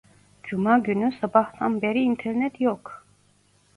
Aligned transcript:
Cuma 0.43 0.77
günü 0.77 1.11
sabahtan 1.21 1.81
beri 1.81 1.99
internet 1.99 2.61
yok. 2.61 3.07